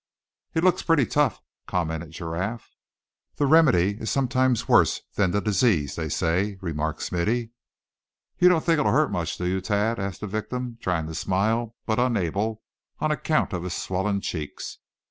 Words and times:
"It 0.55 0.63
looks 0.63 0.81
pretty 0.81 1.05
tough," 1.05 1.39
commented 1.67 2.09
Giraffe. 2.09 2.71
"The 3.35 3.45
remedy 3.45 3.97
is 3.99 4.09
sometimes 4.09 4.67
worse 4.67 5.01
than 5.13 5.29
the 5.29 5.41
disease, 5.41 5.95
they 5.95 6.09
say," 6.09 6.57
remarked 6.59 7.03
Smithy. 7.03 7.51
"You 8.39 8.49
don't 8.49 8.63
think 8.63 8.79
it'll 8.79 8.91
hurt 8.91 9.11
much, 9.11 9.37
do 9.37 9.45
you, 9.45 9.61
Thad?" 9.61 9.99
asked 9.99 10.21
the 10.21 10.25
victim, 10.25 10.79
trying 10.81 11.05
to 11.05 11.13
smile, 11.13 11.75
but 11.85 11.99
unable, 11.99 12.63
on 12.97 13.11
account 13.11 13.53
of 13.53 13.61
his 13.61 13.75
swollen 13.75 14.21
cheeks. 14.21 14.79